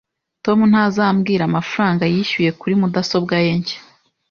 Tom 0.45 0.59
ntazambwira 0.71 1.43
amafaranga 1.45 2.03
yishyuye 2.13 2.49
kuri 2.59 2.73
mudasobwa 2.81 3.33
ye 3.43 3.51
nshya 3.59 3.79